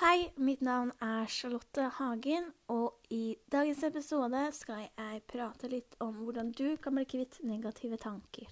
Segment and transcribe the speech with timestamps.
[0.00, 6.14] Hei, mitt navn er Charlotte Hagen, og i dagens episode skal jeg prate litt om
[6.22, 8.46] hvordan du kan bli kvitt negative tanker.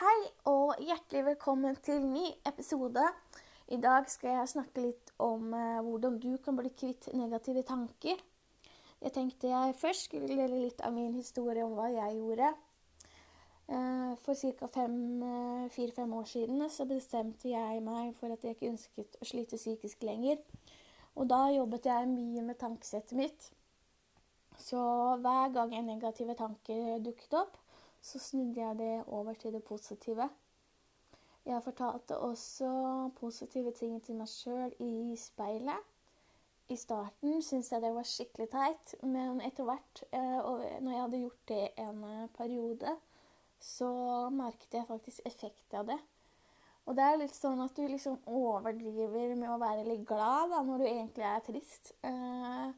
[0.00, 0.16] Hei,
[0.48, 3.04] og hjertelig velkommen til ny episode.
[3.68, 8.24] I dag skal jeg snakke litt om eh, hvordan du kan bli kvitt negative tanker.
[9.04, 12.54] Jeg tenkte jeg først skulle dele litt av min historie om hva jeg gjorde.
[13.68, 14.66] Eh, for ca.
[15.68, 20.02] fire-fem år siden så bestemte jeg meg for at jeg ikke ønsket å slite psykisk
[20.02, 20.36] lenger.
[21.14, 23.50] Og da jobbet jeg mye med tankesettet mitt.
[24.58, 24.78] Så
[25.20, 27.58] hver gang en negative tanker dukket opp,
[28.02, 30.28] så snudde jeg det over til det positive.
[31.46, 32.68] Jeg fortalte også
[33.20, 35.88] positive ting til meg sjøl i speilet.
[36.70, 41.22] I starten syntes jeg det var skikkelig teit, men etter hvert, eh, når jeg hadde
[41.24, 42.94] gjort det en eh, periode,
[43.62, 43.92] så
[44.34, 45.98] merket jeg faktisk effekten av det.
[46.82, 50.62] Og det er litt sånn at du liksom overdriver med å være litt glad da,
[50.66, 51.92] når du egentlig er trist.
[52.02, 52.72] Eh,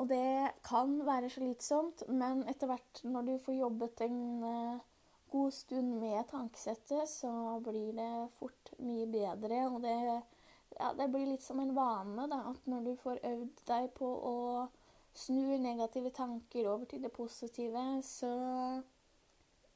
[0.00, 4.86] og det kan være slitsomt, men etter hvert når du får jobbet en eh,
[5.30, 7.32] god stund med tankesettet, så
[7.64, 9.66] blir det fort mye bedre.
[9.68, 9.96] Og det,
[10.78, 14.08] ja, det blir litt som en vane, da, at når du får øvd deg på
[14.08, 14.38] å
[15.12, 18.32] snu negative tanker over til det positive, så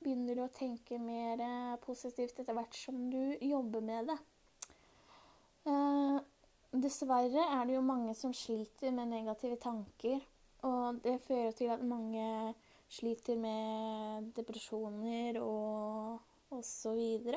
[0.05, 4.19] begynner du å tenke mer eh, positivt etter hvert som du jobber med det.
[5.65, 6.19] Eh,
[6.85, 10.21] dessverre er det jo mange som sliter med negative tanker.
[10.65, 12.55] Og det fører til at mange
[12.89, 17.35] sliter med depresjoner og osv.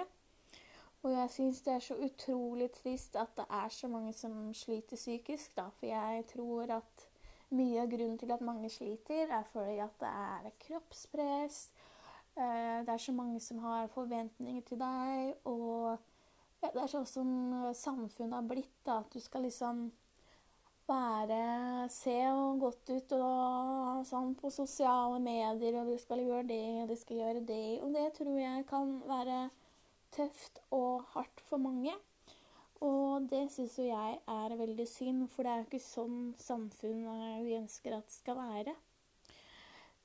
[1.04, 5.00] Og jeg syns det er så utrolig trist at det er så mange som sliter
[5.00, 5.70] psykisk, da.
[5.80, 7.08] For jeg tror at
[7.56, 11.68] mye av grunnen til at mange sliter, er fordi at det er kroppspress,
[12.38, 15.98] det er så mange som har forventninger til deg, og
[16.62, 17.30] det er sånn som
[17.78, 19.88] samfunnet har blitt, da, at du skal liksom
[20.88, 22.16] være Se
[22.62, 27.22] godt ut og sånn på sosiale medier, og du skal gjøre det, og du skal
[27.22, 27.80] gjøre det.
[27.84, 29.40] Og det tror jeg kan være
[30.16, 31.96] tøft og hardt for mange.
[32.84, 37.42] Og det syns jo jeg er veldig synd, for det er jo ikke sånn samfunnet
[37.48, 38.76] vi ønsker at skal være.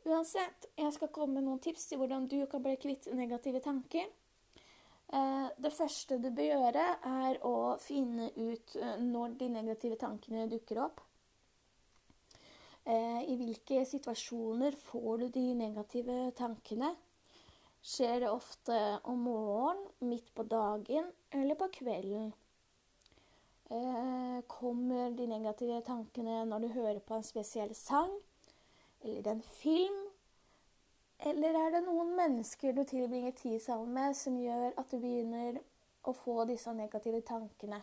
[0.02, 4.08] Uansett, jeg skal komme med noen tips til hvordan du kan bli kvitt negative tanker.
[5.12, 10.48] Eh, det første du bør gjøre, er å finne ut eh, når de negative tankene
[10.50, 11.02] dukker opp.
[12.82, 16.90] Eh, I hvilke situasjoner får du de negative tankene?
[17.82, 18.80] Skjer det ofte
[19.10, 22.32] om morgenen, midt på dagen eller på kvelden?
[24.52, 28.12] Kommer de negative tankene når du hører på en spesiell sang?
[29.02, 30.00] Eller en film?
[31.26, 35.60] Eller er det noen mennesker du tilbringer tid sammen med, som gjør at du begynner
[36.02, 37.78] å få disse negative tankene?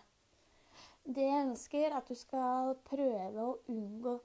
[1.04, 4.18] Det jeg ønsker, er at du skal prøve å unngå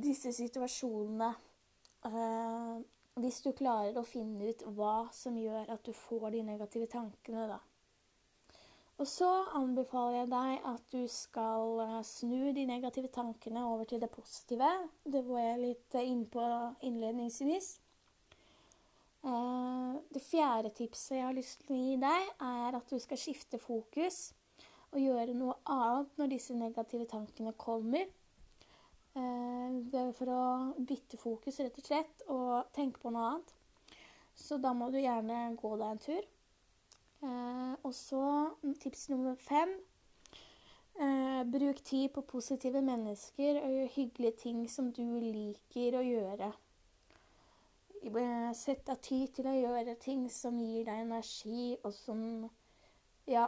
[0.00, 1.32] disse situasjonene.
[2.04, 2.80] Uh,
[3.20, 7.46] hvis du klarer å finne ut hva som gjør at du får de negative tankene,
[7.50, 7.58] da.
[9.02, 9.28] Og så
[9.58, 14.68] anbefaler jeg deg at du skal eh, snu de negative tankene over til det positive.
[15.02, 16.44] Det var jeg litt inn på
[16.86, 17.72] innledningsvis.
[19.24, 23.18] Eh, det fjerde tipset jeg har lyst til å gi deg, er at du skal
[23.18, 24.28] skifte fokus
[24.92, 28.06] og gjøre noe annet når disse negative tankene kommer.
[29.14, 30.44] Eh, det er for å
[30.78, 33.54] bytte fokus, rett og slett, og tenke på noe annet.
[34.38, 36.30] Så da må du gjerne gå deg en tur.
[37.24, 38.24] Eh, og så
[38.80, 39.72] tips nummer fem.
[41.00, 46.52] Eh, bruk tid på positive mennesker og gjør hyggelige ting som du liker å gjøre.
[48.54, 52.20] Sett av tid til å gjøre ting som gir deg energi, og som
[53.26, 53.46] ja,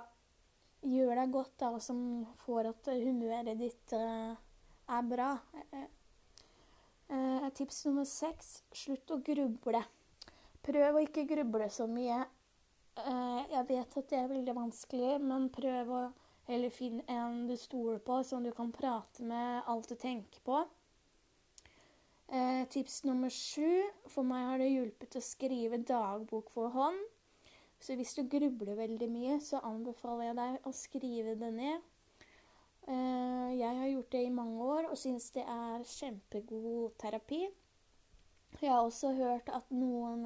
[0.81, 2.01] gjør deg godt, da, og som
[2.47, 4.33] får at humøret ditt eh,
[4.89, 5.35] er bra.
[7.07, 9.85] Uh, tips nummer seks slutt å gruble.
[10.67, 12.25] Prøv å ikke gruble så mye.
[12.97, 16.03] Eh, jeg vet at det er veldig vanskelig, men prøv å
[16.49, 20.63] heller finne en du stoler på, som du kan prate med alt du tenker på.
[22.29, 23.85] Eh, tips nummer sju.
[24.09, 27.03] For meg har det hjulpet å skrive dagbok for hånd.
[27.79, 31.85] Så hvis du grubler veldig mye, så anbefaler jeg deg å skrive det ned.
[32.89, 37.45] Eh, jeg har gjort det i mange år og syns det er kjempegod terapi.
[38.57, 40.25] Jeg har også hørt at noen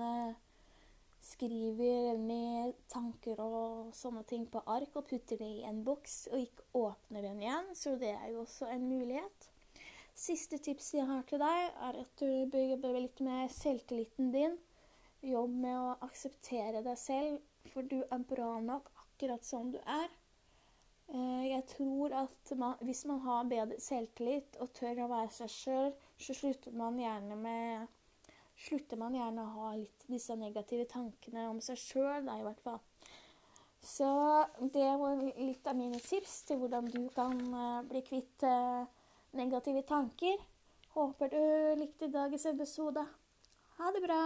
[1.31, 6.43] skriver ned tanker og sånne ting på ark og putter det i en boks og
[6.43, 7.71] ikke åpner den igjen.
[7.79, 9.51] Så det er jo også en mulighet.
[10.21, 14.59] Siste tips jeg har til deg, er at du bør jobbe litt med selvtilliten din.
[15.23, 17.41] jobb med å akseptere deg selv,
[17.73, 20.09] for du er bra nok akkurat som du er.
[21.13, 25.53] Eh, jeg tror at man, hvis man har bedre selvtillit og tør å være seg
[25.53, 28.00] sjøl, så slutter man gjerne med
[28.61, 32.81] slutter man gjerne å ha litt disse negative tankene om seg sjøl, i hvert fall.
[33.81, 34.09] Så
[34.75, 38.85] det var litt av mine tips til hvordan du kan uh, bli kvitt uh,
[39.37, 40.37] negative tanker.
[40.97, 41.45] Håper du
[41.81, 43.07] likte dagens episode.
[43.79, 44.21] Ha det bra!